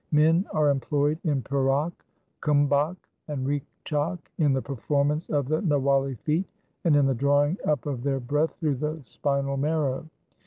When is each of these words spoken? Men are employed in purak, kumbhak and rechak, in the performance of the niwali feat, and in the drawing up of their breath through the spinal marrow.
Men 0.11 0.47
are 0.51 0.71
employed 0.71 1.19
in 1.23 1.43
purak, 1.43 1.91
kumbhak 2.41 2.95
and 3.27 3.45
rechak, 3.45 4.17
in 4.39 4.51
the 4.51 4.61
performance 4.63 5.29
of 5.29 5.47
the 5.47 5.61
niwali 5.61 6.17
feat, 6.21 6.47
and 6.83 6.95
in 6.95 7.05
the 7.05 7.13
drawing 7.13 7.59
up 7.65 7.85
of 7.85 8.01
their 8.01 8.19
breath 8.19 8.55
through 8.55 8.77
the 8.77 8.99
spinal 9.05 9.57
marrow. 9.57 10.09